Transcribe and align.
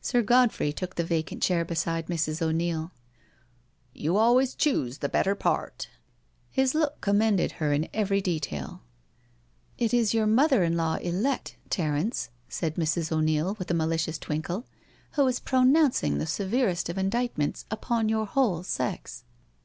Sir 0.00 0.22
Godfrey 0.22 0.72
took 0.72 0.94
the 0.94 1.02
vacant 1.02 1.42
chair 1.42 1.64
beside 1.64 2.06
Mrs. 2.06 2.40
O'Neil." 2.40 2.92
You 3.92 4.16
always 4.16 4.54
choose 4.54 4.98
the 4.98 5.08
better 5.08 5.34
part." 5.34 5.88
His 6.52 6.76
look 6.76 7.00
conunended 7.00 7.50
her 7.58 7.72
in 7.72 7.88
every 7.92 8.20
detail." 8.20 8.82
It 9.76 9.92
is 9.92 10.14
your 10.14 10.28
mother 10.28 10.62
in 10.62 10.76
law 10.76 10.94
elect, 10.98 11.56
Terence," 11.70 12.28
said 12.48 12.76
Mrs. 12.76 13.10
O'Neil 13.10 13.56
with 13.58 13.68
a 13.68 13.74
malicious 13.74 14.16
twinkle," 14.16 14.64
who 15.14 15.26
is 15.26 15.40
pronounc 15.40 16.04
ing 16.04 16.18
the 16.18 16.26
severest 16.26 16.88
of 16.88 16.96
indictments 16.96 17.64
upon 17.68 18.08
your 18.08 18.26
whole 18.26 18.62
sex." 18.62 19.24